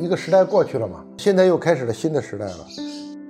[0.00, 2.66] 一个时代过去了嘛，现在又开始了新的时代了。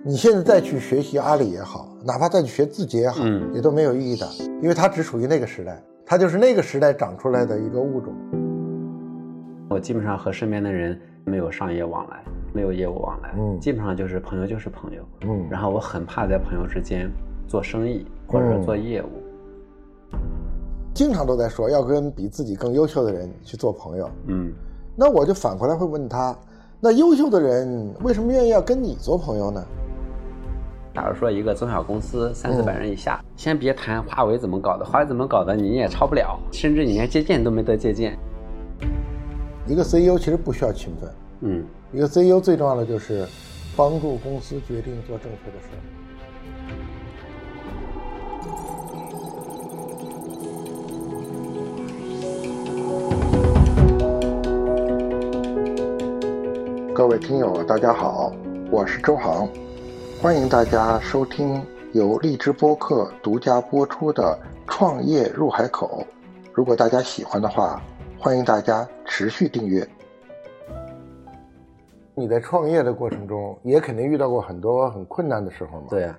[0.04, 4.26] 你现在再去学习阿里也好，哪怕再去学字节也好，嗯也都没有意义的，
[4.62, 8.14] 因为它只属于那个时代，它就是那个时代长出来的一个物种。
[9.68, 15.02] 我基本上和身边的人没有商业往来，没有业务往来，嗯基本上就是朋友就是朋友。
[15.22, 17.10] 嗯然后我很怕在朋友之间
[17.48, 19.08] 做生意或者嗯做业务。
[20.94, 24.52] 经常都在说要跟比自己更优秀的人去做朋友，嗯，
[24.96, 26.36] 那我就反过来会问他，
[26.82, 29.62] 那优秀的人为什么愿意要跟你做朋友呢？
[30.94, 38.18] 假如说一个中小公司三嗯四百人以下，先别谈华为怎么搞的，华为怎么搞的你也超不了，甚至你连借鉴都没得借鉴。
[39.66, 41.10] 一个 CEO 其实不需要勤奋，
[41.42, 43.26] 嗯，一个 CEO 最重要的就是
[43.76, 45.68] 帮助公司决定做正确的事
[57.00, 58.30] 各位听友，大家好，
[58.70, 59.48] 我是周航，
[60.20, 64.38] 欢迎大家收听由荔枝播客独家播出的
[64.70, 66.04] 《创业入海口》。
[66.52, 67.80] 如果大家喜欢的话，
[68.18, 69.88] 欢迎大家持续订阅。
[72.14, 75.86] 你在创业的过程中，也肯定遇到过很多很困难的时候嘛。。
[75.88, 76.12] 对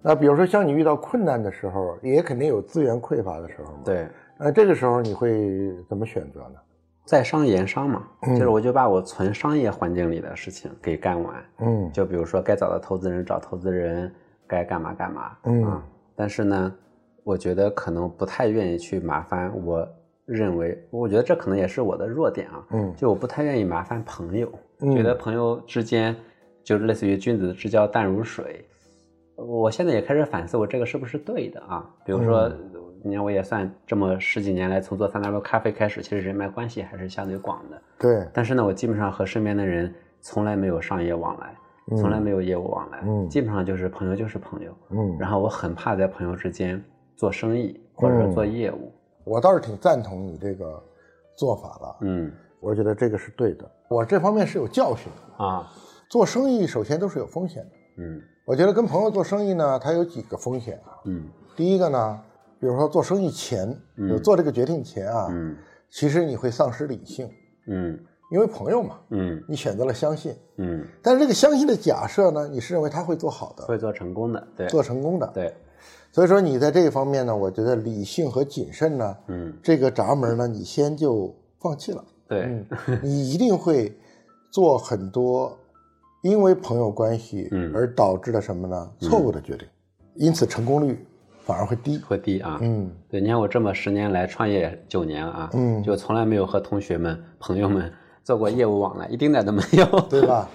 [0.00, 3.80] 那比如说，像你遇到困难的时候，也肯定有资源匮乏的时候嘛。。
[3.84, 6.58] 对，那这个时候你会怎么选择呢？
[7.04, 11.44] 在商言商嘛，嗯就是我就把我纯商业环境里的事情给干完。
[11.58, 14.12] 嗯就比如说该找的投资人找投资人，
[14.46, 15.36] 该干嘛干嘛。
[15.44, 15.82] 嗯啊，
[16.14, 16.74] 但是呢，
[17.24, 19.86] 我觉得可能不太愿意去麻烦我
[20.24, 22.64] 认为，我觉得这可能也是我的弱点啊。
[22.70, 24.50] 嗯就我不太愿意麻烦朋友，
[24.80, 26.14] 嗯觉得朋友之间
[26.62, 28.64] 就类似于君子之交淡如水。
[29.34, 31.84] 我现在也开始反思，我这个是不是对的啊？
[32.04, 32.48] 比如说，
[33.04, 37.82] 嗯你看我也算这么十几年来，从做三大杯咖啡开始，其实人脉关系还是相对广的。
[37.98, 38.26] 对。
[38.32, 41.54] 但是呢，我基本上和身边的人从来没有商业往来，
[41.96, 44.72] 从来没有业务往来，嗯基本上就是朋友就是朋友。
[44.90, 46.82] 嗯，然后我很怕在朋友之间
[47.16, 48.92] 做生意或者做业务。
[49.24, 50.82] 我倒是挺赞同你这个
[51.36, 51.96] 做法了。
[52.02, 53.68] 嗯我觉得这个是对的。
[53.88, 55.44] 我这方面是有教训的。
[55.44, 55.68] 啊
[56.08, 57.70] 做生意首先都是有风险的。
[57.98, 60.94] 嗯我觉得跟朋友做生意呢，它有几个风险啊。
[61.04, 62.20] 嗯第一个呢，
[62.62, 65.56] 比如说做生意前，嗯就做这个决定前啊，嗯
[65.90, 67.28] 其实你会丧失理性，
[67.66, 67.98] 嗯
[68.30, 75.26] 因为朋友嘛，嗯你选择了相信，嗯，但是这个相信的假设呢，你是认为他会做好的，会做成功的，对做成功的。
[75.34, 75.52] 对，
[76.12, 82.04] 所以说你在这一方面呢，我觉得理性和谨慎呢，嗯这个闸门呢，你先就放弃了。
[82.28, 82.66] 对嗯，
[83.02, 83.92] 你一定会
[84.52, 85.58] 做很多
[86.22, 88.90] 因为朋友关系嗯而导致的什么呢？
[89.00, 89.66] 错误的决定，
[90.14, 91.04] 因此成功率
[91.44, 91.98] 反而会低。
[92.06, 92.58] 会低啊。
[92.60, 97.92] 嗯对，你看我这么十年来创业九年了啊，嗯就从来没有和同学们、朋友们
[98.24, 99.84] 做过业务往来，一丁点都没有。
[100.08, 100.48] 对吧？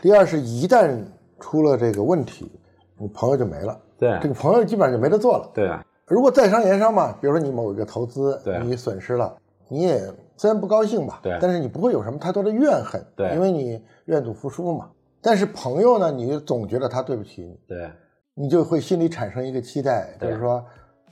[0.00, 0.98] 第二是，一旦
[1.38, 2.50] 出了这个问题，
[2.98, 5.50] 你朋友就没了，对这个朋友基本上就没得做了。
[5.54, 9.36] 对啊，如果在商言商嘛，比如说你某一个投资对，你损失了，
[9.68, 10.02] 你也
[10.36, 14.88] 虽然不高兴吧，对但是你不会有什么太多的怨恨，对因为你愿赌服输嘛。
[15.22, 17.90] 但是朋友呢，你总觉得他对不起你，对
[18.40, 20.32] 你就会心里产生一个期待，就对。
[20.32, 20.64] 是说，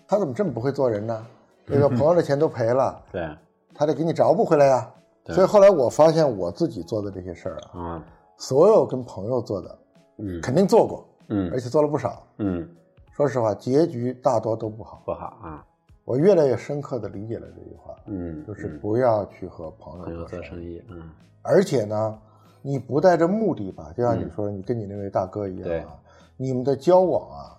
[0.06, 1.26] 他怎么这么不会做人呢？
[1.66, 3.28] 这个朋友的钱都赔了， 对。
[3.74, 4.90] 他得给你找补回来呀。
[5.24, 5.34] 对。
[5.34, 8.04] 所以后来我发现我自己做的这些事儿啊，啊，
[8.38, 9.78] 所有跟朋友做的，
[10.16, 10.40] 嗯。
[10.40, 12.22] 肯定做过，嗯而且做了不少。
[12.38, 12.66] 嗯，
[13.12, 15.02] 说实话，结局大多都不好。
[15.04, 15.62] 不好啊，
[16.06, 18.78] 我越来越深刻的理解了这句话，嗯，就是嗯。
[18.80, 21.10] 不要去和朋朋友友做生意，生意，嗯。
[21.42, 22.18] 而且呢，
[22.62, 25.92] 你不带着目的吧，就像你说，你跟你那位大哥一样啊，
[26.38, 27.52] 你们的交往啊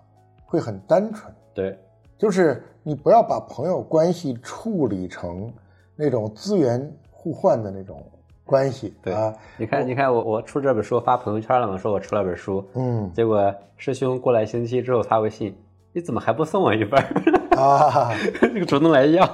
[0.46, 1.78] 会很单纯，对。
[2.18, 5.54] 就是你不要把朋友关系处理成
[5.96, 8.04] 那种资源互换的那种
[8.44, 9.14] 关系对。
[9.14, 13.12] 啊，你看你看我我出这本书发朋友圈了嘛，说我出了本书，嗯。
[13.14, 15.56] 结果师兄过来星期之后发微信，
[15.94, 17.60] 你怎么还不送我一份儿？
[17.60, 18.12] 啊，
[18.42, 19.26] 这个主动来要，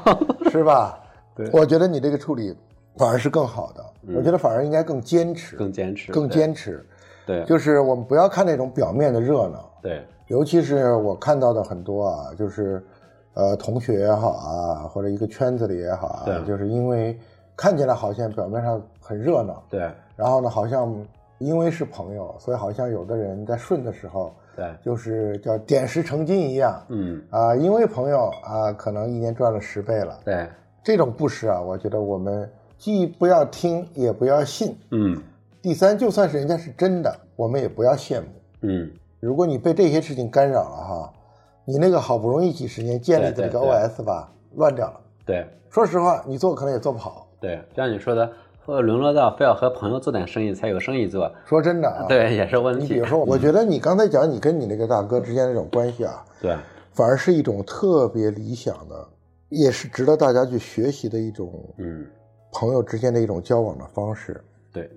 [0.52, 1.00] 是吧？
[1.36, 1.50] 对。
[1.54, 2.56] 我觉得你这个处理
[2.98, 3.84] 反而是更好的，
[4.16, 6.86] 我觉得反而应该更坚持，更坚持，更坚持。
[7.26, 7.44] 对。
[7.46, 10.06] 就是我们不要看那种表面的热闹，对。
[10.28, 12.84] 尤其是我看到的很多啊，就是
[13.34, 17.20] 呃同学也好啊，或者一个圈子里也好啊对，就是因为
[17.56, 19.92] 看起来好像表面上很热闹，对。
[20.16, 20.96] 然后呢，好像
[21.38, 26.82] 因为是朋友，所以好像有的人在顺的时候，对，就是叫点石成金一样。
[26.88, 27.22] 嗯。
[27.30, 30.18] 啊，因为朋友啊，可能一年赚了十倍了。
[30.26, 30.48] 对，
[30.84, 34.76] 这种不实啊，我觉得我们既不要听，也不要信。
[34.92, 35.22] 嗯
[35.66, 38.28] 第三，就算是人家是真的，我们也不要羡慕。
[38.62, 38.88] 嗯
[39.20, 41.14] 如果你被这些事情干扰了哈，
[41.66, 45.02] 你那个好不容易几十年建立的这个 OS 吧，乱掉了。
[45.26, 47.28] 对说实话，你做可能也做不好。
[47.41, 48.32] 对，就像你说的，
[48.64, 52.84] 或者沦落到非要和朋友做点生意才有生意做，说真的啊， 对，也是问题。
[52.84, 56.56] 你比如说， 我觉得你刚才讲你跟你那个大哥之间那种关系啊， 对，
[56.91, 59.08] 反而是一种特别理想的，
[59.50, 62.06] 也是值得大家去学习的一种嗯，
[62.52, 64.40] 朋友之间的一种交往的方式。
[64.72, 64.91] 对，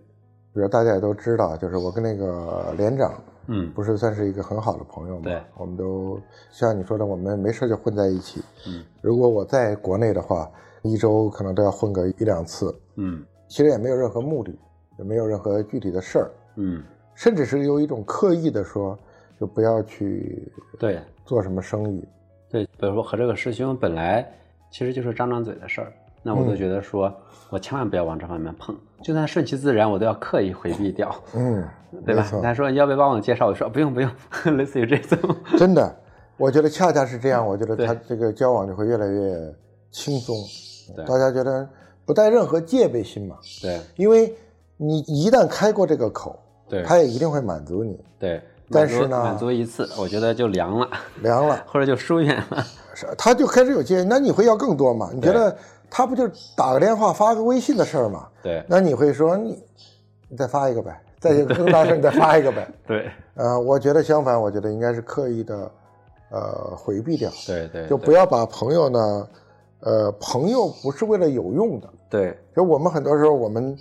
[0.58, 3.14] 比如大家也都知道，就是我跟那个连长，
[3.46, 5.22] 嗯，不是算是一个很好的朋友嘛？
[5.22, 6.20] 对，我们都
[6.50, 8.42] 像你说的，我们没事就混在一起。
[8.66, 10.50] 嗯，如果我在国内的话，
[10.82, 12.76] 一周可能都要混个一两次。
[12.96, 14.52] 嗯，其实也没有任何目的，
[14.98, 16.82] 也没有任何具体的事儿，嗯，
[17.14, 18.98] 甚至是有一种刻意的说，
[19.38, 22.04] 就不要去对，做什么生意。
[22.50, 24.28] 对，比如说和这个师兄本来
[24.72, 25.92] 其实就是张张嘴的事儿，
[26.22, 26.56] 那我都嗯。
[26.56, 27.12] 觉得说，
[27.50, 31.64] 我千万不要往这方面碰，就算顺其自然，我都要刻意回避掉，嗯，
[32.04, 32.26] 对吧？
[32.42, 34.10] 他说要不要帮我介绍，我说不用不用，
[34.56, 35.96] 类似于这种，真的，
[36.36, 39.54] 我觉得恰恰是这样，我觉得他这个交往就会越来越
[39.90, 40.36] 轻松，
[40.94, 41.04] 对。
[41.04, 41.68] 大家觉得
[42.04, 43.80] 不带任何戒备心嘛，对。
[43.96, 44.34] 因为
[44.76, 46.38] 你一旦开过这个口，
[46.68, 50.88] 对他也一定会满足你，对，但是呢满足一次，我觉得就凉了，
[51.22, 55.10] 凉了，或者就疏远了，是他就开始有戒，那你会要更多嘛？
[55.14, 55.56] 你觉得
[55.90, 58.28] 他不就打个电话发个微信的事儿吗？
[58.42, 58.64] 对。
[58.68, 59.62] 那你会说你
[60.28, 62.68] 你再发一个呗，再有 更大声你再发一个呗。
[62.86, 63.10] 对。
[63.34, 65.70] 呃，我觉得相反，我觉得应该是刻意的，
[66.30, 69.28] 呃，回避掉，对对，就不要把朋友呢，
[69.80, 72.36] 呃，朋友不是为了有用的，对。
[72.54, 73.76] 就我们很多时候我们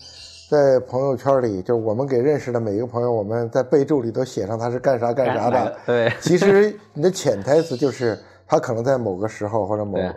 [0.50, 6.14] 在朋友圈里，就我们给认识的每一个朋友，我们在备注里都写上他是干啥干啥的对。
[6.22, 8.18] 其实你的潜台词就是
[8.48, 10.14] 他可能在某个时候或者某对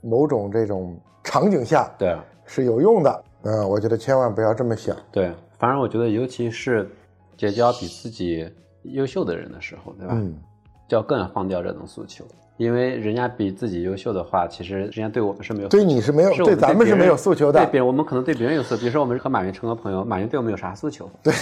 [0.00, 2.16] 某种这种场景下对
[2.46, 3.24] 是有用的。
[3.42, 4.94] 嗯、我觉得千万不要这么想。
[5.10, 6.90] 对，反正我觉得尤其是
[7.38, 8.46] 结交比自己
[8.82, 10.12] 优秀的人的时候，对吧？
[10.14, 10.34] 嗯，
[10.86, 12.22] 就要更要放掉这种诉求，
[12.58, 17.70] 因为人家比自己优秀的话，其实人家对我们是没有对你是没有，对咱们是没有诉求的对。
[17.70, 21.08] 别人我们可能对别人有诉求，比如说我们和马云成为朋友，马云对我们有啥诉求？
[21.22, 21.32] 对，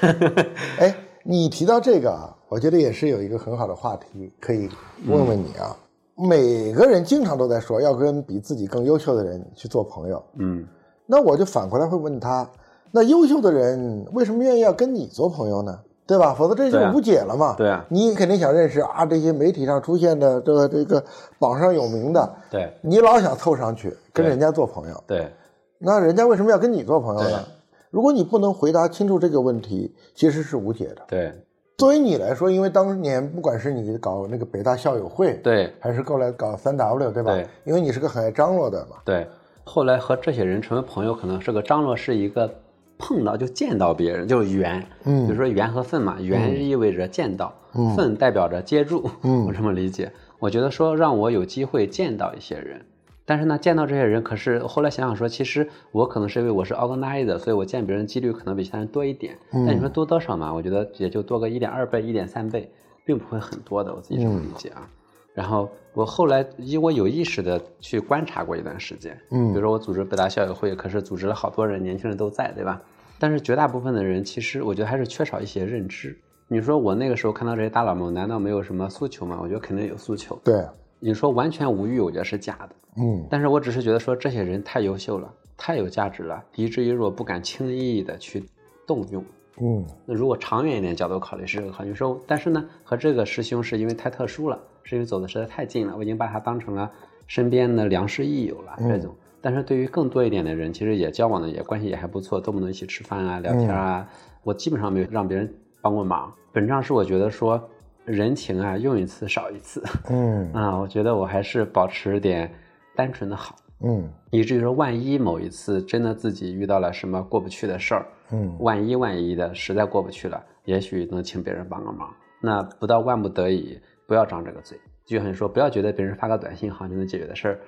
[0.80, 4.66] 哎，你提到这个啊，我觉得也是有一个很好的话题可以
[5.06, 5.76] 问问你啊。
[6.16, 10.66] 每个人经常都在说要跟比自己更优秀的人去做朋友，嗯，
[11.06, 12.48] 那我就反过来会问他，
[12.90, 15.80] 那优秀的人为什么愿意要跟你做朋友呢？
[16.06, 16.34] 对吧？
[16.34, 17.54] 否则这就无解了嘛。
[17.56, 21.02] 对啊你肯定想认识啊这些媒体上出现的这个这个
[21.38, 25.32] 榜上有名的，对你老想凑上去跟人家做朋友，对
[25.78, 27.42] 那人家为什么要跟你做朋友呢？
[27.90, 31.02] 如果你不能回答清楚这个问题，其实是无解的。
[31.08, 31.32] 对
[31.76, 37.32] 作为你来说，因为当年不管是你搞那个北大校友会，，对还是后来搞三 W，对吧？
[37.32, 38.96] 对因为你是个很爱张罗的嘛。
[39.04, 39.26] 对，
[39.64, 42.48] 后来和这些人成为朋友，可能是个张罗是一个
[42.96, 50.12] 碰到就见到别人，就是缘，嗯比如说缘和分嘛，缘意味着见到，嗯分代表着接住，嗯我这么理解。
[50.38, 52.80] 我觉得说让我有机会见到一些人，
[53.26, 59.36] 但是呢，见到这些人，可是后来想想说，其实我可能是因为我是 organizer，所以我见别人几率可能比其他人多一点。
[59.52, 60.52] 嗯但你说多多少嘛？
[60.52, 62.70] 我觉得也就多个一点二倍、一点三倍，
[63.04, 64.88] 并不会很多的，我自己这么理解啊。
[65.32, 72.80] 然后我后来，因为我有意识的去观察过一段时间，嗯比如说我组织北大校友会，可是组织了好多人，年轻人都在，对吧？
[73.18, 76.16] 但是绝大部分的人，其实我觉得还是缺少一些认知。
[76.46, 79.38] 你说我那个时候看到这些大佬们，难道没有什么诉求吗？
[79.40, 80.38] 我觉得肯定有诉求。
[80.44, 80.62] 对，
[81.04, 82.70] 你说完全无欲，我觉得是假的。
[82.96, 88.42] 嗯但是我只是觉得说这些人太优秀了，太有价值了，以至于我不敢轻易的去
[88.86, 89.22] 动用。
[89.60, 96.90] 嗯那如果长远一点角度考虑是这个考虑说，但是呢，和这个师兄是因为太特殊了，是因为走的实在太近了，我已经把他当成了
[97.26, 99.14] 身边的良师益友了这种。
[99.42, 104.08] 但是对于更多一点的人，其实也交往的也关系也还不错，动不动一起吃饭啊、聊天啊，
[104.42, 106.32] 我基本上没有让别人帮过忙。
[106.50, 107.62] 本质上是我觉得说
[108.04, 112.52] 人情啊，用一次少一次嗯 啊，我觉得我还是保持点
[112.94, 113.56] 单纯的好。
[113.86, 122.08] 嗯以至于说，万一某一次真的自己遇到了什么过不去的事儿，嗯万一万一的实在过不去了，也许能请别人帮个忙。
[122.40, 124.78] 那不到万不得已，不要张这个嘴。
[125.04, 127.60] 就像你说，不要觉得别人发个短信好像就能解决的事儿，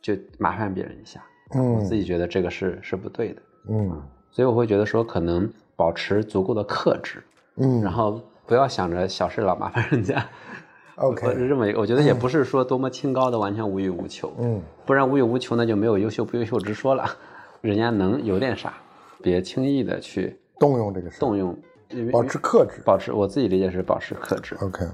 [0.00, 1.20] 就麻烦别人一下。
[1.54, 7.22] 嗯我自嗯己觉得这个是是不对的，嗯所以我会觉得说，可能保持足够的克制，
[7.56, 10.24] 嗯，然后不要想着小事老麻烦人家。
[10.96, 17.04] 我 OK，认为，我觉得也不是说多么清高的完全无欲无求，嗯不然无欲无求那就没有优秀不优秀之说了。
[17.60, 18.74] 人家能有点啥，
[19.22, 21.56] 别轻易的去动用这个事，动用，
[22.12, 22.82] 保持克制。
[22.84, 24.54] 保持，我自己理解是保持克制。
[24.60, 24.84] OK，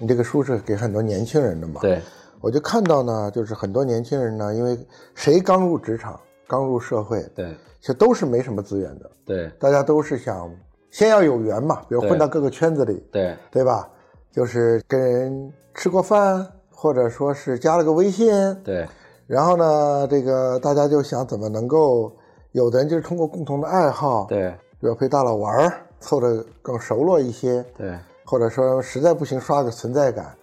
[0.00, 2.00] 你这个书是给很多年轻人的嘛？，对
[2.40, 4.76] 我就看到呢，就是很多年轻人呢，因为
[5.14, 10.50] 谁刚入职场、刚入社会，对其实都是没什么资源的，对大家都是想
[10.90, 13.36] 先要有缘嘛，比如混到各个圈子里，对。
[13.50, 13.88] 对吧？
[14.30, 18.86] 就是跟人吃过饭，或者说是加了个微信，对。
[19.26, 22.12] 然后呢，这个大家就想怎么能够
[22.52, 24.50] 有的人就是通过共同的爱好，对。
[24.80, 27.98] 比如陪大佬玩儿，凑得更熟络一些，对。
[28.24, 30.34] 或者说实在不行刷个存在感，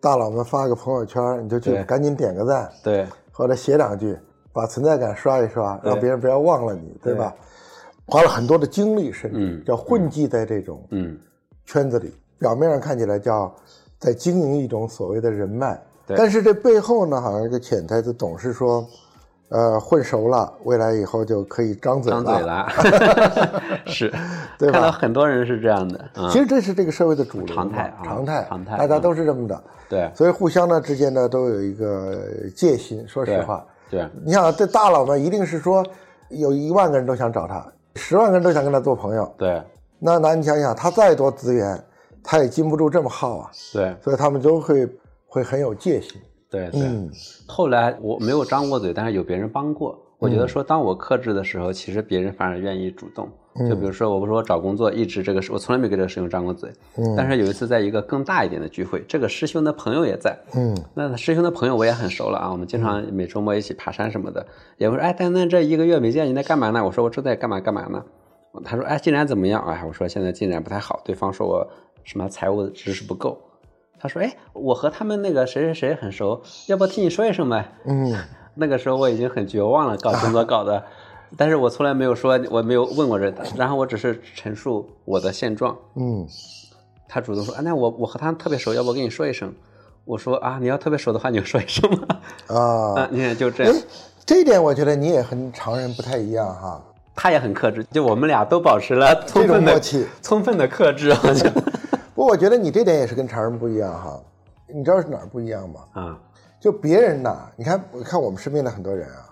[0.00, 3.06] 大佬们发个朋友圈，你就去赶紧点个赞，对。
[3.32, 4.18] 或者写两句，
[4.52, 7.34] 把存在感刷一刷，让别人不要忘了你，对吧？
[8.06, 11.18] 花了很多的精力，甚至嗯叫混迹在这种嗯
[11.64, 13.54] 圈子里，表面上看起来叫
[13.98, 16.16] 在经营一种所谓的人脉，对。
[16.16, 18.84] 但是这背后呢，好像一个潜台词总是说，
[19.48, 22.66] 呃，混熟了，未来以后就可以张嘴张嘴了，
[23.86, 24.12] 是，
[24.58, 24.80] 对吧？
[24.80, 30.10] 看到很多人是这样的，啊其实这是这个社会的主流常态啊常态，常态大家都是这么的，对。
[30.14, 32.18] 所以互相呢之间呢都有一个
[32.56, 33.06] 戒心。
[33.06, 33.42] 说实对。
[33.44, 34.08] 话，对。
[34.24, 35.86] 你想这大佬们一定是说
[36.30, 37.64] 有一万个人都想找他，
[37.94, 39.62] 十万个人都想跟他做朋友，对
[39.98, 41.84] 那那你想想，他再多资源，
[42.22, 44.88] 他也经不住这么耗啊，对所以他们都会
[45.26, 46.20] 会很有戒心。
[46.50, 46.80] 对对。
[46.82, 47.10] 嗯
[47.46, 49.98] 后来我没有张过嘴，但是有别人帮过。
[50.18, 53.28] 我觉得说，当我克制的时候，其实别人反而愿意主动。
[53.68, 56.70] 就比如说，我不是我找工作一直这个事，我从来没跟这个师兄张过嘴。
[57.16, 60.34] 但是有一次在一个更大一点的聚会，这个师兄的朋友也在。
[60.54, 64.46] 嗯那师兄的朋友我也很熟了啊，我们经常每周末一起爬山什么的。
[64.78, 66.82] 也会说，哎，丹丹这一个月没见你在干嘛呢？
[66.82, 68.02] 我说我正在干嘛干嘛呢。
[68.64, 69.62] 他说，哎，进展怎么样？
[69.64, 71.02] 哎，我说现在进展不太好。
[71.04, 71.66] 对方说我
[72.04, 73.38] 什么财务知识不够。
[74.00, 77.70] 他说，哎，我和他们那个谁谁谁很熟，要不替你说一声呗？
[77.84, 78.14] 嗯
[78.54, 80.84] 那个时候我已经很绝望了，搞工作搞的，
[81.36, 85.76] 但是我从来没有说，我没有问过这，然后我只是陈述我的现状。
[85.94, 86.26] 嗯
[87.08, 89.52] 他主动说，啊，那我我和他特别熟，要不我跟你说一声？
[90.04, 92.20] 我说啊，你要特别熟的话，你就说一声吧。
[92.48, 92.56] 啊
[93.04, 93.82] 啊，，你看就这样哎，，
[94.24, 96.82] 这一点我觉得你也和常人不太一样哈。
[97.14, 101.52] 他也很克制，就我们俩都保持了充分的默契充分的克制，好像
[102.14, 104.18] 不过我觉得你这点也是跟常人不一样哈。
[104.74, 105.80] 你知道是哪儿不一样吗？
[105.92, 106.18] 啊，
[106.58, 109.28] 就别人呐，你看，我看我们身边的很多人啊，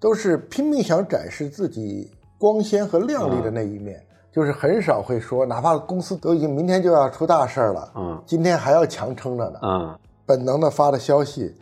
[0.00, 4.00] 都是拼命想展示自己光鲜和亮丽的那一面，
[4.32, 11.52] 就是很少会说，哪怕公司都已经明天就要出大事儿了，嗯今天还要强撑着呢，嗯，本能的发的消息，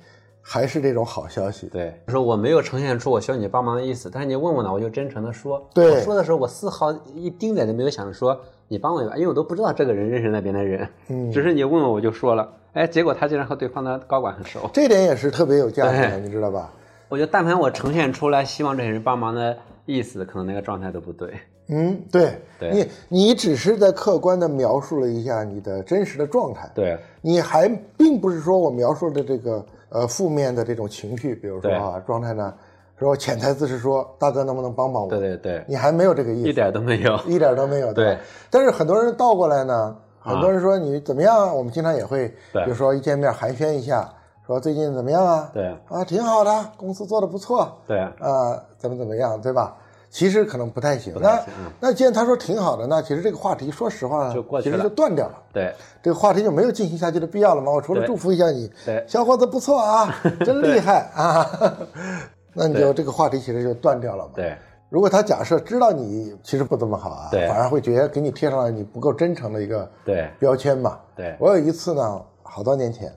[0.42, 1.66] 还是这种好消息。
[1.68, 5.66] 对，说我没有呈现出我需要你帮忙的意思，但是你问我呢，我就真诚的说。
[5.72, 8.38] 对我说的时候，我丝毫一丁点都没有想着说
[8.68, 14.68] 你帮我一把，因为我都不知道这个人认识那边的人，嗯只是你问我我就说了，哎，结果他竟然和对方的高管很熟。
[14.74, 16.70] 这点也是特别有价值的，你知道吧？
[17.08, 21.32] 我觉得但凡我呈现出来希望这些人帮忙的意思，可能那个状态都不对。
[21.68, 32.54] 嗯，对，对你你只是在客观的描述了一下你的真实的状态，对你还并不是说我描述的这个呃负面的这种情绪，比如说啊状态呢，
[32.98, 35.08] 说潜台词是说大哥能不能帮帮我？
[35.08, 37.18] 对对对，你还没有这个意思，一点都没有。
[37.26, 37.90] 一点都没有。
[37.94, 41.52] 对吧，但是很多人倒过来呢，很多人说你怎么样啊？
[41.52, 44.08] 我们经常也会，对比如说一见面寒暄一下，
[44.46, 45.50] 说最近怎么样啊？
[45.52, 49.76] 对啊，挺好的，公司做的不错，对啊，怎么怎么样，对吧？
[50.08, 51.12] 其实可能不太行。
[51.14, 55.34] 太那嗯那既然他说挺好的，那其实这个话题，说实话呢，就过去了其实就断掉了。
[55.52, 57.72] 对这个话题就没有进行下去的必要了嘛？
[57.72, 60.14] 我除了祝福一下你，对小伙子不错啊，
[60.46, 61.76] 真厉害啊，
[62.54, 64.30] 那你就这个话题其实就断掉了嘛。
[64.36, 64.56] 对
[64.88, 70.96] 如果他假设知道你其实不怎么好啊，对反而会觉得给你贴上了你不够真诚的一个对标签嘛。
[71.16, 73.12] 对我有一次呢，好多年前，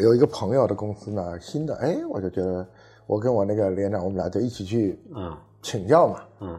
[0.00, 2.66] 有一个朋友的公司呢，新的，哎，我就觉得
[3.06, 5.36] 我跟我那个连长，我们俩就一起去嗯。
[5.62, 6.58] 请教嘛，嗯。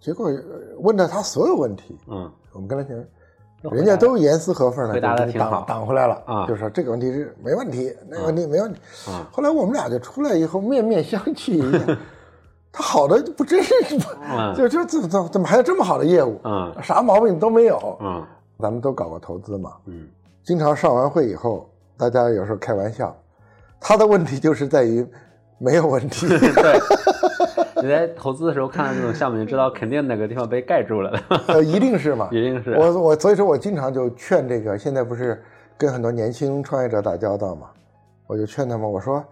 [0.00, 0.42] 结果呃
[0.78, 2.30] 问了他所有问题，嗯。
[2.52, 5.64] 我们跟他讲，人家都严丝合缝的回答得就给你挡挺好。
[5.66, 8.80] 挡回来了啊就说这个问题是没问题，那个问题没问题。
[9.08, 9.24] 嗯。
[9.30, 11.98] 后来我们俩就出来以后面面相觑一下，
[12.72, 13.74] 他好的不真是
[14.30, 14.54] 嗯。
[14.56, 16.40] 就就怎怎怎么还有这么好的业务？
[16.44, 16.74] 嗯。
[16.82, 17.98] 啥毛病都没有。
[18.00, 18.24] 嗯。
[18.60, 20.08] 咱们都搞过投资嘛，嗯。
[20.42, 21.68] 经常上完会以后，
[21.98, 23.14] 大家有时候开玩笑，
[23.80, 25.06] 他的问题就是在于
[25.58, 26.28] 没有问题。
[26.30, 26.78] 对。
[27.80, 31.12] 你在投资的时候看到这种项目，你就知道肯定哪个地方被盖住了，
[31.46, 32.72] 呃，一定是嘛，一定是。
[32.72, 35.40] 我我所以说我经常就劝这个，现在不是
[35.76, 37.68] 跟很多年轻创业者打交道嘛，
[38.26, 39.24] 我就劝他们，我说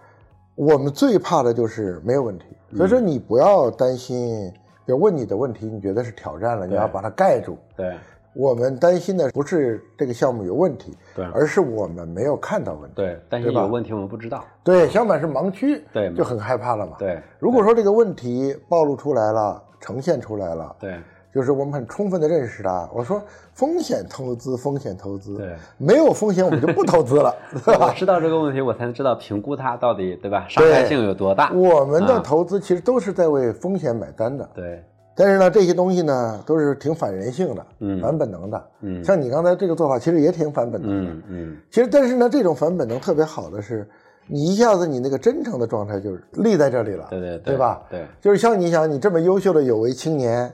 [0.54, 2.44] 我们最怕的就是没有问题，
[2.76, 4.52] 所以说你不要担心，
[4.86, 7.58] 就问你的问题，你觉得是挑战了，你要把它盖住。
[7.76, 7.96] 对
[8.36, 12.96] 我们担心的不是这个项目有问题，对而是我们没有看到问题。
[12.96, 14.44] 对，担心对吧有问题我们不知道。
[14.62, 20.96] 对，相反是盲区，对就很害怕了嘛。，对如果说这个问题暴露出来了，呈现出来了，对
[21.32, 22.88] 就是我们很充分的认识它。
[22.94, 27.86] 我说风险投资，风险投资，对，没有风险我们就不投资了，对吧？
[27.88, 31.50] 我 知道这个问题，我才能知道评估它到底对吧，伤害性有多大。
[31.52, 34.82] 我们的啊投资其实都是在为风险买单的，对，
[35.16, 38.64] 但是呢，这些东西呢都是挺反人性的，嗯反本能的。
[38.82, 41.10] 嗯像你刚才这个做法，其实也挺反本能的。
[41.10, 43.88] 嗯嗯其实，但是呢，这种反本能特别好的是，
[44.26, 47.82] 你一下子你那个真诚的状态就是立在这里了，对对对吧？
[47.90, 50.52] 对，就是像你想，你这么优秀的有为青年，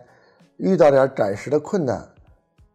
[0.58, 2.00] 遇到点暂时的困难，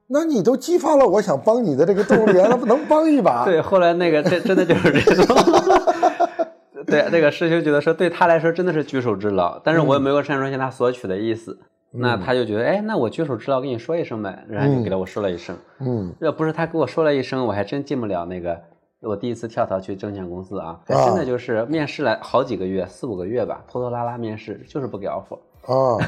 [0.07, 3.45] 那你都激发了我想帮你的这个动力啊，那不能帮一把？
[3.45, 5.25] 对，后来那个这真的就是这种。
[6.85, 11.57] 对，那个师兄觉得说，对他来说真的是举手之劳，但是我也没有擅长向他索取的意思。
[11.97, 15.55] 那他就觉得，哎，那我举手之劳跟你说一声呗，然后就给了我说了一声。
[15.79, 18.59] 嗯，要不是他给我说了一声，我还真进不了那个。
[18.99, 25.37] 我第一次跳槽去证券公司啊，真的就是面试了好几个月，四五个月吧，拖拖拉拉面试，就是不给 offer。
[25.67, 26.01] 哦，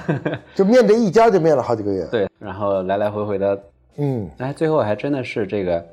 [0.55, 2.07] 就面这一家就面了好几个月。
[2.09, 3.63] 对，然后来来回回的，
[3.97, 5.85] 嗯，哎，最后还真的是这个，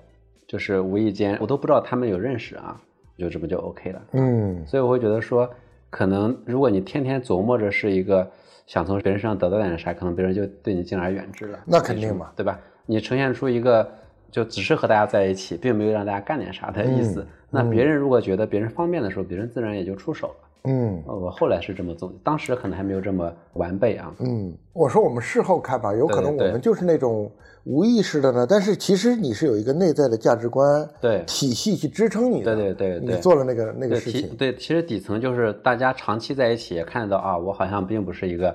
[0.48, 2.80] 就是无意间，我都不知道他们有认识啊，
[3.18, 4.02] 就这么就 OK 了。
[4.12, 5.48] 嗯，所以我会觉得说，
[5.90, 8.26] 可能如果你天天琢磨着是一个
[8.66, 11.58] 想从别人身上得到点啥，可能别人就对你敬而远之了。
[11.64, 12.60] 那肯定嘛，对吧？
[12.84, 13.88] 你呈现出一个。
[14.28, 17.24] 就只是和大家在一起，并没有让大家干点啥的意思。
[17.48, 20.45] 那别人如果觉得别人方便的时候，别人自然也就出手了。
[20.66, 24.12] 嗯，我后来是这么做，当时可能还没有这么完备啊。
[24.18, 27.30] 嗯，我说我们事后看吧，有可能我们就是那种
[27.64, 32.54] 无意识的呢，但是其实你是有一个内在的价值观、对体系去支撑你的。
[32.54, 34.34] 对对对，你做了那个那个事情。
[34.36, 38.54] 对，其实底层就是大家长期在一起也看得到啊，我好像并不是一个。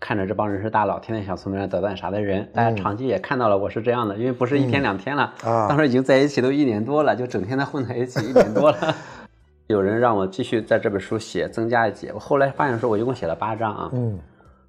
[0.00, 8.78] 看着这帮人是大佬，天天想从别人得到啥的人，大家长期也看到了我是这样的，因为不是一天两天了，当时已经在一起都一年多了，就整天的混在一起一年多了。
[9.68, 14.18] 有人让我继续在这本书写增加一节，我后来发现说，我一共写了八章啊，嗯，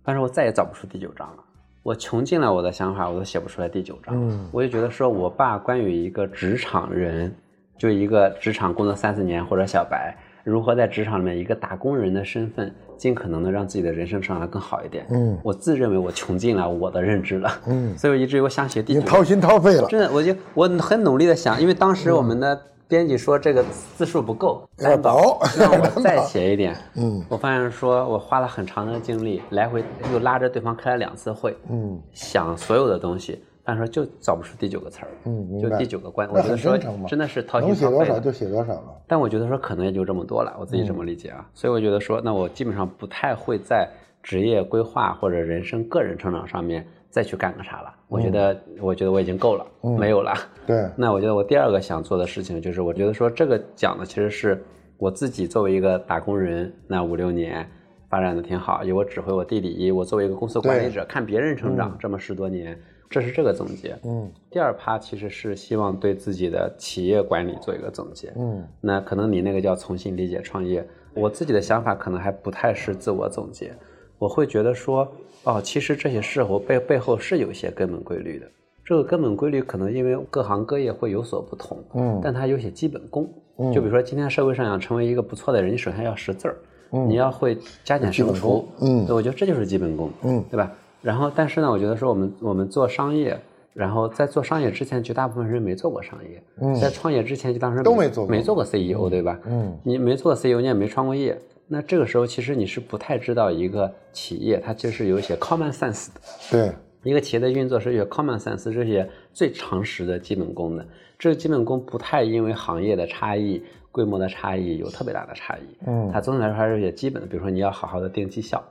[0.03, 1.44] 但是我再也找不出第九章了，
[1.84, 4.13] 我穷尽了我的想法，我都写不出来第九章。
[4.13, 7.34] 嗯，我就觉得说我爸关于一个职场人，
[7.77, 10.13] 就一个职场工作三四年或者小白。
[10.44, 15.06] 如何在职场里面一个打工人的身份，尽可能的让自己的人生生涯更好一点？
[15.12, 17.51] 嗯，我自认为我穷尽了我的认知了。
[17.68, 19.88] 嗯，所以我一直我想写第九，掏心掏肺了。
[19.88, 23.63] 真的，我就我很努力的想，因为当时我们的编辑说这个
[23.96, 26.75] 字数不够，单薄，让我 再写一点。
[26.96, 31.55] 嗯，我发现说我花了很长的精力，来回又拉着对方开了两次会。
[31.69, 33.39] 嗯，想所有的东西。
[33.63, 36.75] 但是就找不出第九个词儿，嗯，就第九个关，我觉得说
[37.08, 37.81] 真的是掏心掏肺。
[37.81, 38.99] 能写多少就写多少了。
[39.06, 41.47] 但我觉得说可能也就这么多了，我自己这么理解啊。
[41.54, 43.88] 所以我觉得说，那我基本上不太会在
[44.23, 47.93] 职业规划或者人生个人成长上面再去干个啥了。
[48.08, 49.65] 我觉得，我觉得我已经够了，
[49.98, 50.34] 没有了。
[50.65, 50.88] 对。
[50.95, 54.63] 那我觉得我第二个想做的事情就是，我觉得说这个讲的其实是
[54.98, 57.69] 我自己作为一个打工人，那五六年
[58.10, 62.80] 发展的挺好，有我指挥我弟弟，我作为一个公司管理者看别人成长这么十多年。
[63.12, 73.74] 这是这个总结，嗯，第二趴其实是希望对自己的企业管理做一个总结，嗯，那可能你那个叫重新理解创业，我自己的想法可能还不太是自我总结，
[74.19, 75.12] 我会觉得说，
[75.45, 78.45] 哦，其实这些事我背背后是有一些根本规律的，
[78.86, 83.27] 这个根本规律可能因为各行各业会有所不同，嗯，但它有些基本功，
[83.73, 86.55] 就比如说今天社会上想成为一个不错的人，你首先要识字儿，
[86.91, 90.71] 嗯，你要会加减乘除，嗯，我觉得这就是基本功，嗯，对吧？
[91.01, 93.39] 然后，但是呢，我觉得说我们我们做商业，
[93.73, 96.43] 然后在做商业之前，绝大部分人没做过商业。
[96.60, 99.39] 嗯，在创业之前，就当时都没做过，没做过 CEO，对吧？
[99.45, 101.39] 嗯，你没做过 CEO，你也没创过业，
[101.71, 106.19] 那这个时候其实你是不太知道一个企业它其实有一些 common sense 的。
[106.49, 106.71] 对，
[107.03, 110.86] 一个企业的运作是有 common sense 这些最常识的基本功的。
[111.17, 115.77] 这个基本功不太因为行业的差异、规模的差异有特别大的差异。
[115.86, 118.63] 嗯，它总体来说还是有些基本的，比如说你要好好的定绩效，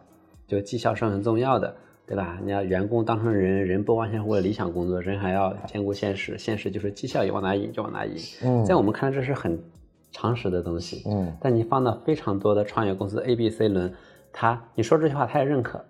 [0.47, 1.75] 就绩效是很重要的。
[2.09, 2.39] 对吧？
[2.43, 6.39] 你要员工当成人，人不完全为了理想工作，人还要兼顾现实。
[6.39, 8.17] 现实就是绩效也往哪引就往哪引。
[8.43, 9.63] 嗯，在我们看来这是很
[10.11, 11.03] 常识的东西。
[11.07, 13.93] 嗯，但你放到非常多的创业公司 A、B、C 轮，
[14.33, 15.85] 他你说这句话他也认可，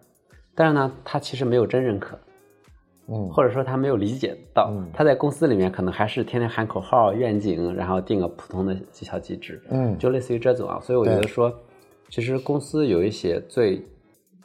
[0.54, 2.18] 但是呢，他其实没有真认可。
[3.08, 9.62] 嗯，或者说他没有理解到，他在公司里面可能还是天天喊口号、愿景，然后定个普通的绩效机制。
[9.70, 10.78] 嗯，就类似于这种啊。
[10.80, 11.52] 所以我觉得说，
[12.08, 13.82] 其实公司有一些最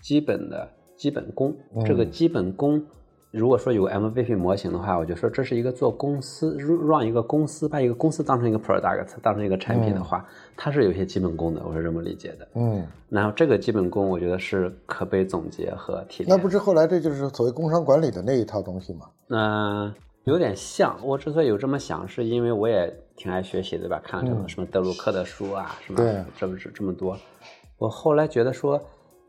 [0.02, 0.70] 基本的。
[0.96, 1.54] 基本功，
[1.86, 2.82] 这个基本功，
[3.34, 6.56] 如果说有 MVP 模型的话，我就说这是一个做公司
[6.88, 10.24] 让一个公司把一个公司当成一个 product，当成一个产品的话，
[10.56, 12.48] 它是有些基本功的，我是这么理解的。
[12.54, 16.38] 嗯，然后这个基本功，我觉得是可被总结和提炼。
[16.38, 19.08] 那不是后来这就是所谓工商管理的那一套东西吗？
[19.30, 19.92] 嗯，
[20.26, 20.96] 有点像。
[21.04, 24.00] 我之所以有这么想，是因为我也挺爱学习，对吧？
[24.06, 27.18] 看了什么什么德鲁克的书啊，什么这么这这么多。
[27.80, 28.80] 我后来觉得说。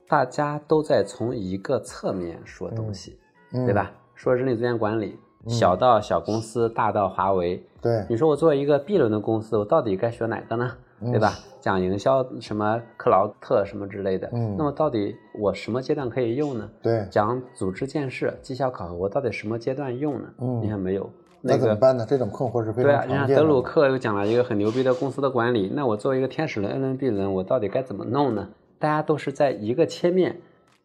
[0.06, 3.18] 大家都在从一个侧面说东西，
[3.64, 3.90] 对吧？
[4.14, 7.64] 说人力资源管理，小到小公司，大到华为。
[7.80, 10.70] 对，你说我作为一个 B 轮的公司，我到底该学哪个呢？
[11.12, 11.34] 对吧？
[11.60, 14.28] 讲营销什么克劳特什么之类的。
[14.32, 16.68] 嗯，那么到底我什么阶段可以用呢？
[16.82, 20.28] 对，讲组织建设、绩效考核，我到底什么阶段用呢？
[20.38, 21.10] 嗯，你看没有？
[21.42, 22.06] 那个怎么办呢？
[22.08, 23.34] 这种困惑是非对啊，常常见的。
[23.34, 28.48] 人家德鲁克又讲了一个很牛逼的公司的管理，那我作为一个天使轮、N 轮、B 轮，我到底该怎么弄呢？
[28.78, 30.40] 大家都是在一个切面，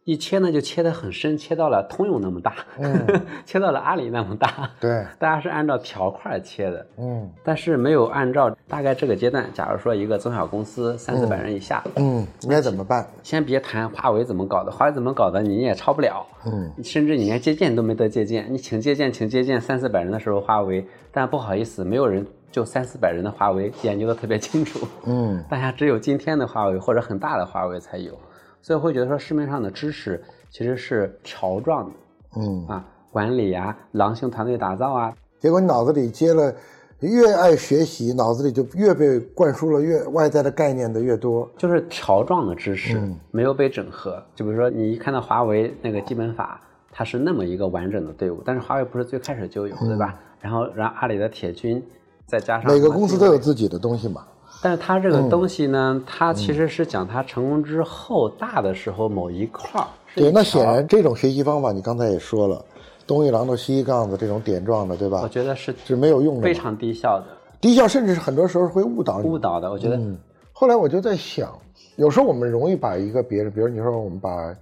[0.10, 3.22] 一切呢就切得很深，切到了通用那么大，嗯。
[3.45, 7.30] 切到了阿里那么大，对， 大家是按照条块切的，嗯。
[7.43, 13.06] 但是没有按照大概这个阶段，假如说一个中小公司三四百人以下，嗯，应该怎么办？
[13.22, 16.72] 先别谈华为怎么搞的，华为怎么搞的你也超不了，嗯。
[16.84, 25.43] 甚至你连借鉴都没得借鉴，你请借鉴请借鉴三四百人的时候，华为，但不好意思，没有人就三四百人的华为研究的特别清楚，嗯。
[25.48, 28.17] 大家只有今天的华为或者很大的华为才有，
[28.62, 31.91] 所以会觉得说市面上的知识其实是条状的
[32.38, 36.54] 嗯，啊，管理啊，狼性团队打造啊，结果你脑子里接了，
[37.00, 41.50] 越爱学习，脑子里就越被灌输了越外在的概念的越多。
[41.58, 44.24] 就是条状的知识嗯没有被整合。
[44.36, 46.60] 就比如说，你一看到华为那个基本法，
[46.91, 50.19] 它是那么一个完整的队伍，但是华为不是最开始就有，对吧？
[50.41, 51.84] 然后，然后阿里的铁军，
[52.26, 54.26] 再加上嗯每个公司都有自己的东西嘛。
[54.62, 59.88] 但是他这个东西嗯呢，它其实是讲他成功之后大的时候某一块儿。
[60.15, 62.63] 对，那显然这种学习方法，你刚才也说了，
[63.08, 65.22] 东一榔头西一杠子这种点状的，对吧？
[65.22, 67.26] 我觉得是是没有用的，非常低效的、
[67.62, 69.30] 低效，甚至是很多时候会误导你。
[69.30, 69.72] 误导的。
[69.72, 70.17] 我觉得嗯，
[70.52, 71.58] 后来我就在想，
[71.95, 74.54] 有时候我们容易把一个别人，比如你说我们把，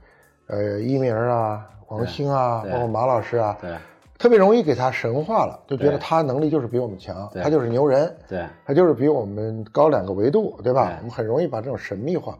[0.48, 3.72] 呃，一鸣啊、王兴啊，包括马老师啊，对
[4.18, 10.88] 特别容易给他神化了，就觉得对他能力就是比我们强，对他就是牛人，对他就是比我们高两个维度，对吧？
[10.88, 12.38] 对我们很容易把这种神秘化。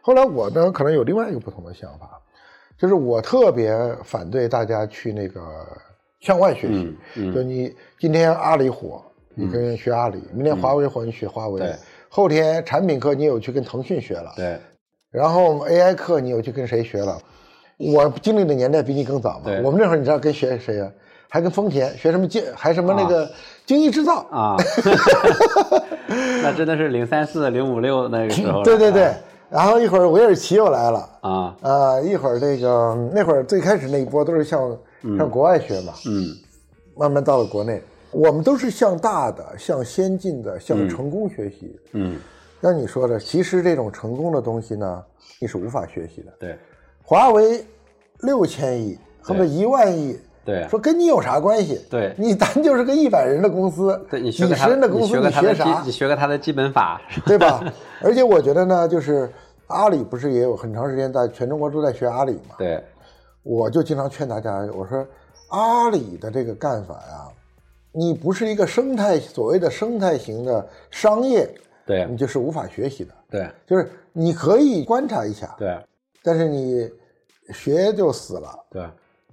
[0.00, 2.20] 后来我呢，可能有另外一个不同的想法，
[2.78, 5.40] 就是我特别反对大家去那个
[6.20, 9.02] 向外学习，嗯嗯就你今天阿里火，
[9.34, 11.74] 你跟人学阿里；明天华为火，你学华为；对
[12.08, 14.58] 后天产品课你有去跟腾讯学了，对
[15.10, 17.18] 然后 AI 课你有去跟谁学了？
[17.78, 19.50] 我经历的年代比你更早嘛。
[19.62, 20.90] 我们那会儿你知道跟学谁呀、
[21.28, 23.30] 还跟丰田学什么经，还什么那个
[23.66, 24.26] 精益制造。
[24.30, 24.56] 啊，
[26.42, 28.62] 那真的是零三四、零五六那个时候。
[28.62, 29.12] 对对对，
[29.50, 34.78] 然后一会儿韦尔奇又来了，啊，啊，一会儿这个那会儿最开始那一波都是向
[35.18, 36.34] 向国外学嘛，嗯
[36.96, 41.78] 慢慢到了国内，我们都是向大的、向先进的、向成功学习。
[41.92, 42.16] 嗯，
[42.62, 45.04] 像你说的，其实这种成功的东西呢，
[45.38, 46.32] 你是无法学习的。
[46.38, 46.56] 对
[47.06, 47.64] 华为
[48.22, 51.80] 六千亿，恨不得一万亿，对说跟你有啥关系？
[51.88, 55.92] 对你咱就是个一百人的公司，对，你学几个十人的公司，你学啥你？
[55.92, 57.62] 学个他的基本法， 对吧？
[58.02, 59.32] 而且我觉得呢，就是
[59.68, 62.56] 阿里不是也有很长时间在全中国都在学阿里嘛？
[62.58, 62.82] 对
[63.44, 65.06] 我就经常劝大家，我说
[65.50, 67.28] 阿里的这个干法呀，
[67.92, 71.48] 你不是一个生态所谓的生态型的商业，
[71.86, 73.14] 对你就是无法学习的。
[73.30, 75.78] 对就是你可以观察一下，对
[76.26, 76.90] 但是你
[77.54, 78.84] 学就死了，对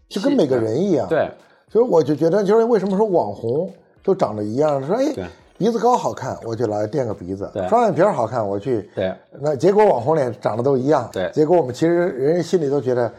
[0.08, 1.28] 就跟每个人一样。，对
[1.68, 4.86] 所以我就觉得，就是为什么说网红都长得一样？
[4.86, 5.28] 说哎，
[5.58, 8.88] 鼻子高好看，我就来垫个鼻子；对双眼皮儿好看，我去。
[8.94, 13.12] 对那结果网红脸长得都一样，对结果我们其实人人心里都觉得，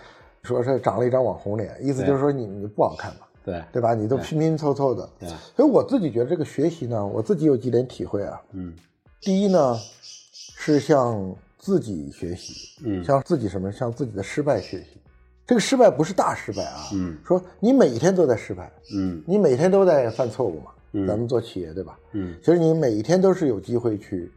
[0.45, 3.93] 说是长了一张网红脸，意思就是说你你不好看嘛，对对吧？
[3.93, 5.09] 你都拼拼凑凑的。
[5.19, 8.41] 对所以我自己觉得这个学习呢，我自己有几点体会啊。
[8.53, 8.73] 嗯
[9.21, 9.77] 第一呢，
[10.57, 11.35] 是向
[11.65, 13.73] 自己学习，嗯向自己什么？
[13.73, 15.01] 向自己的失败学习。
[15.47, 20.71] 这个失败不是大失败啊，嗯说你每一天都在失败，嗯你每天都在犯错误嘛。
[20.93, 21.99] 嗯咱们做企业对吧？
[22.13, 24.31] 嗯其实你每一天都是有机会去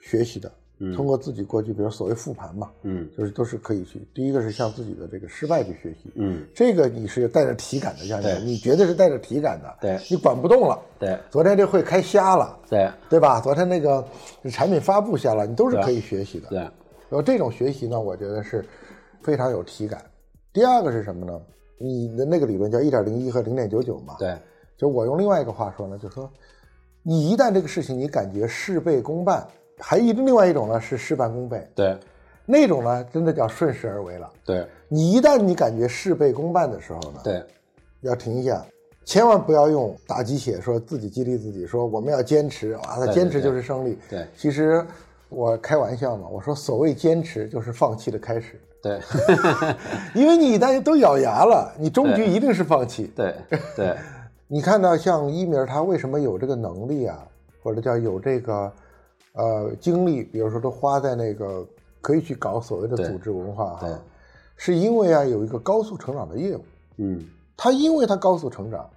[0.00, 0.63] 学习的，嗯
[0.94, 4.06] 通过自己过去，比如所谓复盘嘛，嗯就是都是可以去。
[4.12, 10.80] 第一个是向自己的这个失败去学习，嗯这个你是带着体感的，像对你，你绝对是带着体感的，对你管不动了。
[10.98, 13.40] 对昨天这会开瞎了，对对吧？
[13.40, 14.04] 昨天那个
[14.50, 16.48] 产品发布瞎了，你都是可以学习的。
[16.48, 18.64] 对然后这种学习呢，我觉得是
[19.22, 20.04] 非常有体感。
[20.52, 21.40] 第二个是什么呢？
[21.78, 24.36] 你的那个理论叫一点零一和零点九九嘛。，对
[24.76, 26.28] 就我用另外一个话说呢，就是说，
[27.02, 29.46] 你一旦这个事情你感觉事倍功半，
[29.78, 31.96] 还一另外一种呢是事半功倍，对。
[32.46, 34.30] 那种呢真的叫顺势而为了。
[34.44, 34.66] 对。
[34.88, 37.42] 你一旦你感觉事倍功半的时候呢，对。
[38.02, 38.62] 要停一下，
[39.04, 43.98] 千万不要用打鸡血，说自己激励自己，说我们要坚持，哇，那坚持就是胜利。
[44.10, 44.26] 对。
[44.36, 44.84] 其实
[45.30, 49.00] 我开玩笑嘛，我说所谓坚持就是放弃的开始，对。
[50.14, 53.10] 因为你一旦都咬牙了，你终局一定是放弃。
[53.16, 53.34] 对
[53.74, 53.96] 对。
[54.46, 57.26] 你看到像一鸣他为什么有这个能力啊，
[57.62, 58.70] 或者叫有这个
[59.34, 61.64] 呃精力，比如说都花在那个
[62.00, 63.88] 可以去搞所谓的组织文化哈，
[64.56, 66.64] 是因为啊有一个高速成长的业务。
[66.96, 67.24] 嗯
[67.56, 68.88] 他因为他高速成长，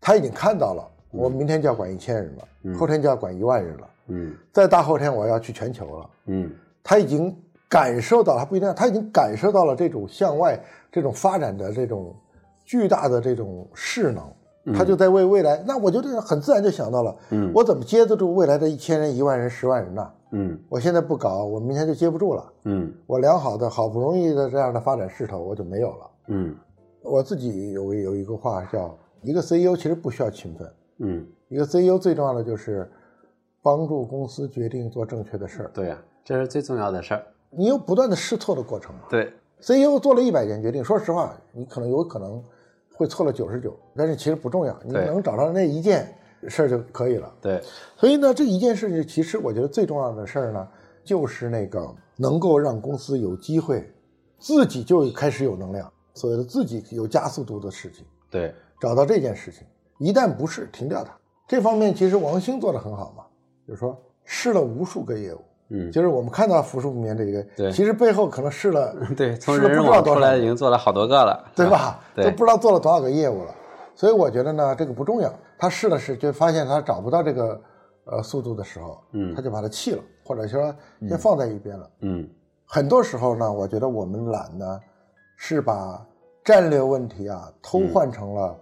[0.00, 6.10] 他已经看到了，我明天就要管一千人了，嗯后天就要管一万人了，嗯再大后天我要去全球了。
[6.26, 6.50] 嗯
[6.82, 7.34] 他已经
[7.68, 10.58] 感受到，他不一定，他已经感受到了这种向外、
[10.92, 12.14] 这种发展的这种
[12.64, 14.24] 巨大的这种势能。
[14.74, 20.10] 他就在为未来，那我就很自然就想到了，嗯我怎么接得住未来的一千人、一万人、十万人呢？
[20.32, 22.52] 嗯我现在不搞，我明天就接不住了。
[22.64, 26.10] 嗯我良好的、好不容易的这样的发展势头，我就没有了。
[26.28, 26.54] 嗯
[27.02, 32.90] 我自己有有一个话叫，一个 CEO 其实不需要勤奋，嗯，一个 CEO 最重要的就是
[33.62, 35.70] 帮助公司决定做正确的事儿。
[35.72, 37.22] 对呀，这是最重要的事儿。
[37.50, 42.42] 你有不断的试错的过程嘛对，？CEO 做了一百件决定，说实话，你可能有可能
[42.96, 46.12] 会错了九十九，但是其实不重要，你能找到那一件
[46.48, 47.32] 事儿就可以了。
[47.40, 47.62] 对，
[47.96, 50.66] 所以呢，这一件事情，其实我觉得最重要的事儿呢，
[51.04, 53.92] 就是那个能够让公司有机会，
[54.38, 59.66] 自己就开始有能量，所谓的自己有加速度的事情，对，找到这件事情，
[59.98, 61.16] 一旦不是，停掉它。
[61.46, 63.24] 这方面其实王兴做的很好嘛，
[63.68, 72.00] 就是说试了无数个业务，嗯，就是我们看到福数棉这个，对其实背后可能试了， 对，从人人网出来已经做了好多个了，对吧？
[72.14, 73.54] 对都不知道做了多少个业务了。
[73.94, 75.32] 所以我觉得呢，这个不重要。
[75.58, 77.60] 他试了试，就发现他找不到这个
[78.04, 80.74] 呃速度的时候，嗯他就把它弃了，或者说
[81.08, 81.90] 先放在一边了。
[82.00, 82.28] 嗯
[82.66, 84.80] 很多时候呢，我觉得我们懒呢，
[85.36, 86.04] 是把
[86.44, 88.54] 战略问题啊偷换成了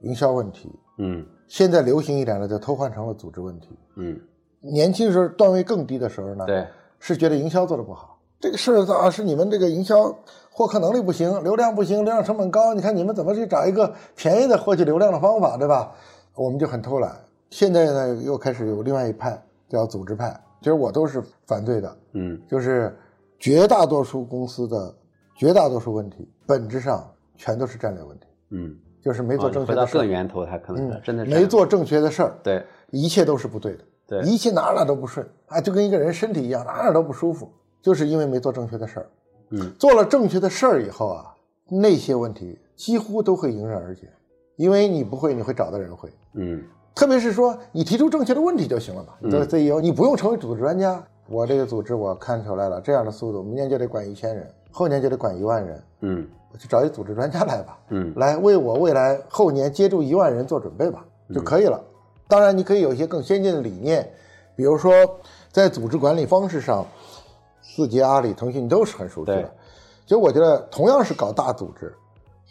[0.00, 0.72] 营销问题。
[0.98, 3.78] 嗯现在流行一点的，就偷换成了组织问题。
[3.96, 4.18] 嗯，
[4.60, 6.66] 年轻时候段位更低的时候呢，对，
[6.98, 8.18] 是觉得营销做的不好。
[8.38, 10.14] 这个事儿啊，是你们这个营销
[10.50, 12.72] 获客能力不行，流量不行，流量成本高。
[12.72, 15.92] 你看你们怎么去找一个便宜的获取流量的方法，对吧？
[16.34, 17.14] 我们就很偷懒。
[17.50, 21.96] 现在呢，又开始有另外一派叫组织派，其实我都是反对的。
[22.12, 22.96] 嗯就是
[23.38, 24.94] 绝大多数公司的
[25.36, 33.84] 绝大多数问题，本质上全都是战略问题，嗯，就是没哦做正确回到的事儿，更源头，它可能真的是没做正确的事儿，对一切都是不对的。
[34.10, 37.48] 对一切哪哪都不顺啊，就跟一个人身体一样，哪哪都不舒服，
[37.80, 39.06] 就是因为没做正确的事儿。
[39.52, 41.34] 嗯做了正确的事儿以后啊，
[41.68, 44.10] 那些问题几乎都会迎刃而解，
[44.56, 46.12] 因为你不会，你会找到人会。
[46.34, 46.62] 嗯
[46.94, 49.14] 特别是说你提出正确的问题就行了嘛。
[49.20, 51.02] 你作为嗯 CEO，你不用成为组织专家。
[51.28, 61.80] 我这个组织我看出来了，这样的速度，明年就得管一千人，后年就得管一万人，嗯我去找一组织专家来吧，嗯来为我未来后年接住一万人做准备吧，就可以了。
[62.30, 64.08] 当然，你可以有一些更先进的理念，
[64.54, 64.92] 比如说
[65.50, 66.86] 在组织管理方式上，
[67.60, 69.50] 字节、阿里、腾讯都是很熟悉对的。
[70.06, 71.92] 就我觉得，同样是搞大组织，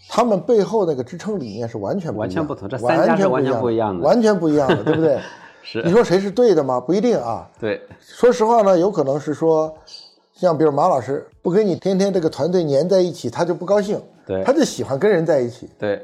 [0.10, 5.20] 他们背后那个支撑理念是完全不一样完全不同这三家是完全不一样的完全不一样的，对不对？
[5.64, 6.80] 是你说谁是对的吗？
[6.80, 7.50] 不一定啊。
[7.60, 9.74] 对说实话呢，有可能是说，
[10.34, 15.70] 像比如马老师不跟你天天这个团队粘在一起，他就不高兴，对他就喜欢跟人在一起。
[15.78, 16.02] 对，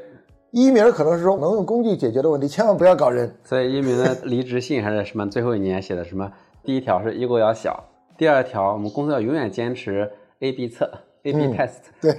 [0.56, 3.30] 一鸣可能是说能用工具解决的问题，千万不要搞人。
[3.44, 5.28] 所以一鸣的离职信还是什么？
[5.28, 6.32] 最后一年写的什么？
[6.64, 7.84] 第一条是 ego 要小，
[8.16, 10.90] 第二条我们公司要永远坚持 A/B 测
[11.24, 11.72] ，A/B 嗯 test。
[12.00, 12.12] 对，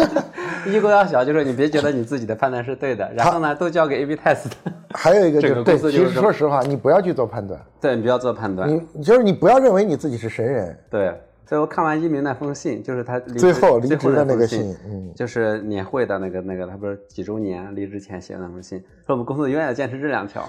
[0.72, 4.46] ego 要小，就是你别觉得你自己的判断是对的，然后呢都交给 A/B test。
[4.94, 8.66] 还有一个就是对，其实说实话，你不要去做判断，对你不要做判断。
[8.94, 10.74] 你就是你不要认为你自己是神人。
[10.88, 11.12] 对，
[11.46, 20.48] 所以我看完一鸣那封信，就是他离最后离职的那个信信嗯就是年会的那个那个，他不是几周年离职前写的那封信，说我们公司永远要坚持这两条，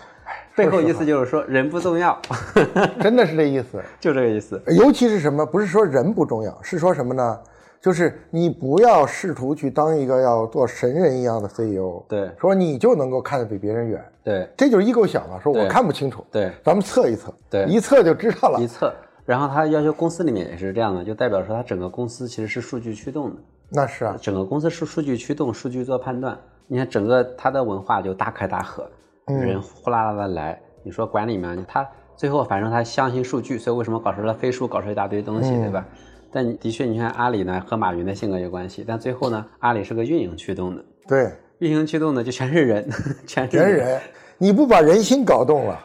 [0.55, 2.19] 背后意思就是说人不重要，
[3.01, 3.83] 真的是这意思。
[3.99, 4.61] 就这个意思。
[4.67, 5.45] 尤其是什么？
[5.45, 7.39] 不是说人不重要，是说什么呢？
[7.81, 15.39] 就是你不要试图去当一个要做神人一样的 CEO，对说你就能够看得比别人远，对这就是 ego 小嘛。
[15.39, 18.65] 说我看不清楚，对，咱们测一测，对一测就知道了一。
[18.65, 18.91] 测，
[19.25, 23.35] 然后他要求公司里面也是这样的，就代表说他整个公司其实是数据驱动的，
[23.69, 26.37] 那是啊，整个公司是数据驱动，数据做判断。
[26.67, 28.89] 你看整个他的文化就大开大合，
[29.27, 30.59] 人呼啦啦的来。
[30.83, 35.85] 你说管理嘛，他最后反正他相信数据，所以为什么搞出了飞书，搞出一大堆东西，对吧？
[36.31, 42.87] 但你的确，你看阿里呢和马云的性格有关系，但最后呢，阿里是个运营驱动的，对，运营驱动的就全是人，
[43.25, 44.01] 全是人人，
[44.37, 45.79] 你不把人心搞动了，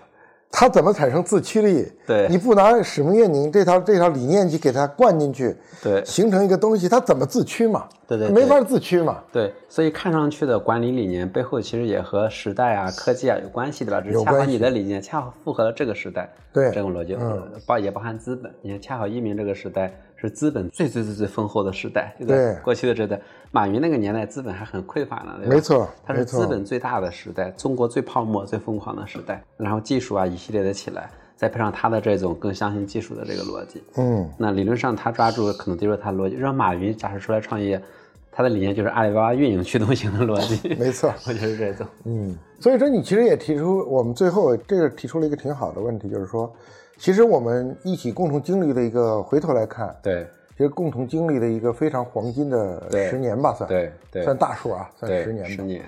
[0.53, 1.91] 他怎么产生自驱力？
[2.07, 7.89] 对你不拿使命愿景这套这套理念去给他灌进去，对形成一个东西，他怎么自驱嘛？
[8.07, 9.23] 对对对没法自驱嘛。
[9.33, 14.01] 对，所以看上去的管理理念背后其实也和时代啊、科技啊有关系，对吧？
[14.01, 18.53] 只是恰好你的理念恰好符合了这个时代，对这种逻辑，嗯包也包含资本。
[18.61, 22.15] 你看，恰好一鸣这个时代是资本最最最最丰厚的时代？
[22.27, 23.21] 对过去的这代，
[23.53, 25.55] 马云那个年代资本还很匮乏呢，对吧？
[25.55, 37.83] 没错它是资本最大的时代，中国最泡沫、最疯狂的时代，然后技术啊一系列的起来，再配上他的这种更相信技术的这个逻辑，嗯，那理论上他抓住可能就是他的逻辑，让马云假设出来创业，
[38.31, 41.13] 他的理念就是阿里巴巴运营驱动型的逻辑， 没错。
[41.27, 41.87] 我觉得是这种。
[42.05, 46.53] 嗯，所以说你其实也提出，我们最后这个提出了一个挺好的问题，就是说，
[46.99, 50.27] 其实我们一起共同经历的一个，回头来看，对
[50.61, 55.49] 其实共同经历的一个非常黄金的十年吧，算对对算大数啊，算，十年吧。
[55.49, 55.83] 十年，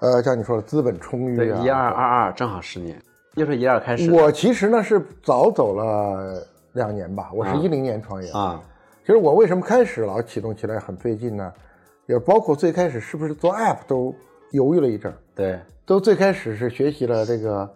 [0.00, 3.00] 呃，像你说的资本充裕对，啊，一二二二正好十年，
[3.36, 8.36] 又是一二开始我其实呢是早走了两年吧，我是啊一零年创业的。
[8.36, 8.60] 啊，
[9.02, 11.52] 其实我为什么开始老启动起来很费劲呢？
[12.06, 14.12] 也包括最开始是不是做 app 都
[14.50, 17.72] 犹豫了一阵儿，对，都最开始是学习了这个，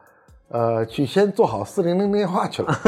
[0.48, 2.78] 呃，去先做好四零零电话去了。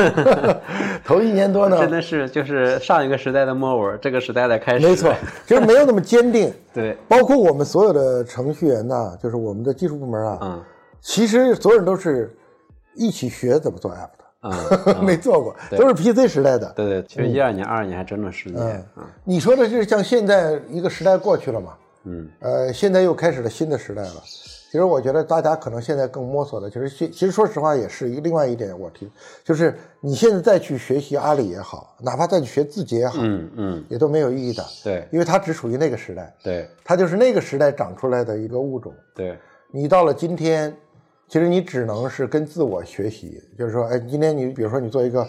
[1.05, 4.87] 头一年多呢，真的是就是上一个时代的末尾，这个时代的开始。
[4.87, 5.12] 没错，
[5.47, 6.53] 其实没有那么坚定。
[6.73, 10.64] 对，包括我们所有的程序员呐，就是我们的技术部门啊，嗯
[11.01, 12.37] 其实所有人都是
[12.94, 14.09] 一起学怎么做 app
[14.42, 16.73] 嗯，的， 没做过，都是 PC 时代的。
[16.77, 18.85] 对对，其实一二年、二二年还整整十年。
[18.97, 21.73] 嗯你说的是像现在一个时代过去了嘛？
[22.05, 24.14] 嗯，呃，现在又开始了新的时代了。
[24.70, 29.11] 其实我觉得大家可能现在更摸索的，其实其其实说实话也是一个另外一点，我提
[29.42, 38.92] 就是你现在再去学习阿里也好，哪怕再去学字节也好，嗯嗯，也都没有意义的，对因为它只属于那个时代，对它就是那个时代长出来的一个物种。
[39.14, 39.38] 对，
[39.70, 40.76] 你到了今天，
[41.28, 45.26] 其实你只能是跟自我学习，就是说，哎，今天你比如说你做一个，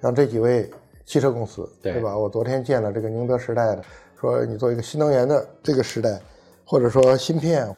[0.00, 0.70] 像这几位
[1.04, 2.16] 汽车公司，对吧？
[2.16, 3.82] 我昨天见了这个宁德时代的，
[4.18, 6.18] 说你做一个新能源的这个时代，
[6.64, 7.68] 或者说芯片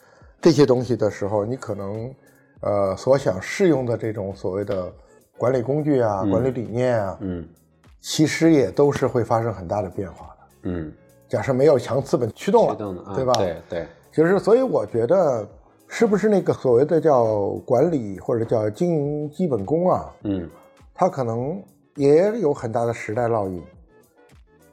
[0.42, 2.14] 这些东西的时候，你可能
[2.61, 4.92] 呃所想适用的这种所谓的
[5.38, 7.48] 管理工具啊、管理理念啊，嗯
[8.00, 10.46] 其实也都是会发生很大的变化的。
[10.64, 10.92] 嗯，
[11.28, 13.33] 假设没有强资本驱动了，动啊，对吧？
[13.35, 15.48] 对对，就是，所以我觉得，
[15.87, 20.50] 是不是那个所谓的叫管理或者叫经营基本功啊，嗯，
[20.92, 21.62] 它可能
[21.94, 23.62] 也有很大的时代烙印。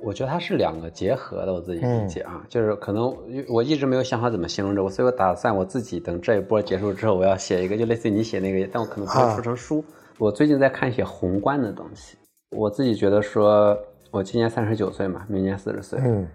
[0.02, 3.14] 我觉得它是两个结合的，我自己嗯理解啊，就是可能
[3.48, 9.84] 我一直没有想好怎么形容这个，所以我打算我自己等这一波结束之后，我要写一个，就类似于你写那个，但我可能不会出成书。
[10.18, 12.18] 我最近在看一些宏观的东西，
[12.52, 13.78] 我自己觉得说，
[14.12, 16.28] 我今年三十九岁嘛，明年四十岁，嗯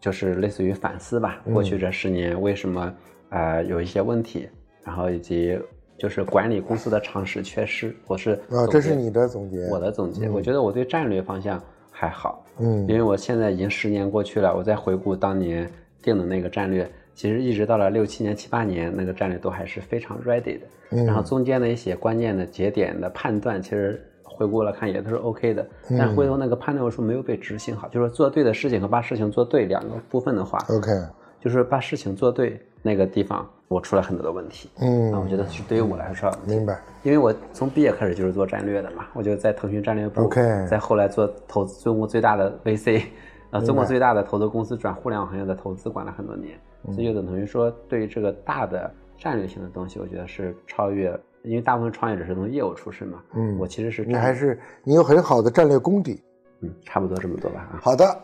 [0.00, 2.94] 就是类似于反思吧，过去这十年为什么
[3.30, 4.48] 呃有一些问题，
[4.84, 5.58] 然后以及
[5.98, 9.66] 就是管理公司的常识缺失，我是啊，这是你的总结。
[9.70, 10.28] 我的总结。
[10.28, 15.70] 我觉得我对战略方向还好，嗯因为我现在已经十年过去了，我再回顾当年
[16.02, 20.66] 定的那个战略，其实一直到了六七年、七八年，那个战略都还是非常 ready 的。
[20.92, 25.66] 嗯然后中间的一些关键的节点的判断，其实回顾了看也都是 OK 的。
[25.98, 30.92] 但回头那个判断有时候没有被执行好，就是做对的事情和把事情做对两个部分的话，，OK，
[31.40, 34.70] 就是把事情做对那个地方，我出了很多的问题。
[34.80, 36.78] 嗯那我觉得是对于我来说，明白。
[37.02, 43.02] 因为我从毕业开始就是做战略的嘛，我就在腾讯战略部 OK 在后来做投资中国最大的 VC，
[43.50, 56.22] 啊，中国最大的投资公司转互联网行业的投资管了很多年，嗯所以就等于说对于这个大的战略性的东西，我觉得是超越，因为大部分创业者是从业务出身嘛，嗯我其实是你还是你有很好的战略功底。
[56.60, 58.18] 嗯，差不多这么多吧啊，好的，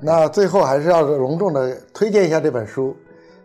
[0.00, 2.96] 那最后还是要隆重的推荐一下这本书，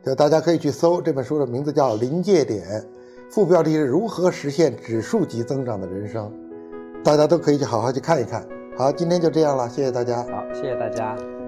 [0.03, 2.63] 就大家可以去搜这本书的名字叫《临界点》，
[3.29, 6.31] 副标题是如何实现指数级增长的人生，
[7.03, 8.47] 大家都可以去好好去看一看。
[8.77, 10.23] 好，今天就这样了，谢谢大家。
[10.23, 11.38] 好，谢谢大家。